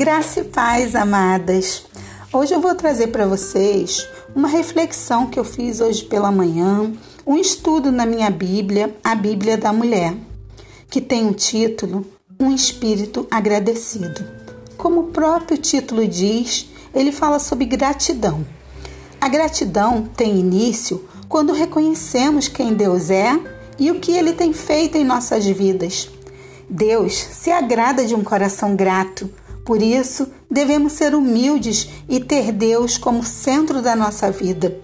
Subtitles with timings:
[0.00, 1.84] Graça e paz, amadas.
[2.32, 6.90] Hoje eu vou trazer para vocês uma reflexão que eu fiz hoje pela manhã,
[7.26, 10.14] um estudo na minha Bíblia, a Bíblia da Mulher,
[10.88, 12.06] que tem o um título
[12.40, 14.24] Um Espírito Agradecido.
[14.78, 18.46] Como o próprio título diz, ele fala sobre gratidão.
[19.20, 23.38] A gratidão tem início quando reconhecemos quem Deus é
[23.78, 26.08] e o que ele tem feito em nossas vidas.
[26.70, 29.28] Deus se agrada de um coração grato,
[29.64, 34.78] por isso devemos ser humildes e ter Deus como centro da nossa vida.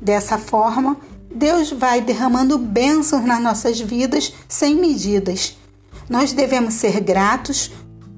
[0.00, 0.96] Dessa forma,
[1.34, 5.56] Deus vai derramando bênçãos nas nossas vidas sem medidas.
[6.08, 7.70] Nós devemos ser gratos,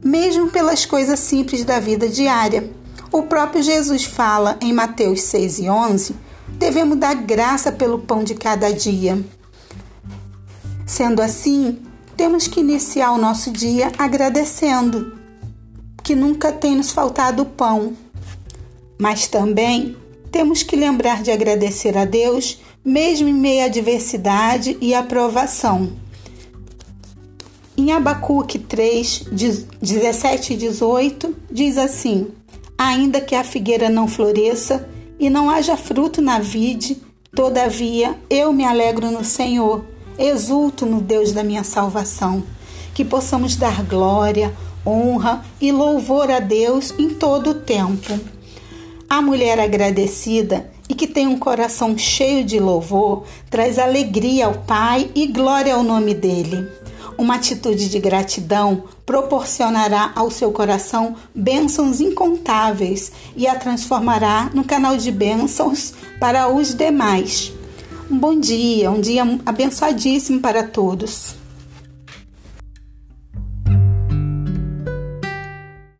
[0.02, 2.70] mesmo pelas coisas simples da vida diária.
[3.12, 6.14] O próprio Jesus fala em Mateus 6 e 11:
[6.58, 9.22] devemos dar graça pelo pão de cada dia.
[10.86, 11.78] Sendo assim,
[12.16, 15.23] temos que iniciar o nosso dia agradecendo
[16.04, 17.94] que nunca tem nos faltado pão.
[18.96, 19.96] Mas também
[20.30, 25.92] temos que lembrar de agradecer a Deus, mesmo em meio à adversidade e aprovação.
[27.76, 29.24] Em Abacuque 3,
[29.80, 32.28] 17 e 18, diz assim:
[32.78, 37.02] Ainda que a figueira não floresça e não haja fruto na vide,
[37.34, 39.84] todavia eu me alegro no Senhor
[40.16, 42.44] Exulto no Deus da minha salvação.
[42.94, 44.54] Que possamos dar glória,
[44.86, 48.18] honra e louvor a Deus em todo o tempo.
[49.08, 55.10] A mulher agradecida e que tem um coração cheio de louvor traz alegria ao Pai
[55.14, 56.68] e glória ao nome dele.
[57.16, 64.96] Uma atitude de gratidão proporcionará ao seu coração bênçãos incontáveis e a transformará no canal
[64.96, 67.52] de bênçãos para os demais.
[68.10, 71.43] Um bom dia, um dia abençoadíssimo para todos.